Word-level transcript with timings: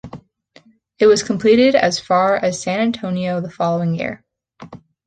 It 0.97 1.05
was 1.05 1.21
completed 1.21 1.75
as 1.75 1.99
far 1.99 2.35
as 2.35 2.59
San 2.59 2.79
Antonio 2.79 3.39
the 3.39 3.51
following 3.51 3.93
year. 3.93 4.25